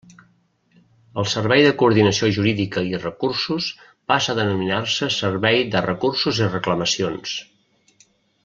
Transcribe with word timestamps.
El 1.23 1.27
Servei 1.33 1.65
de 1.65 1.73
Coordinació 1.81 2.29
Jurídica 2.37 2.83
i 2.93 2.97
Recursos 3.03 3.67
passa 4.13 4.35
a 4.35 4.39
denominar-se 4.43 5.11
Servei 5.19 5.63
de 5.77 5.87
Recursos 5.89 6.45
i 6.47 6.53
Reclamacions. 6.53 7.39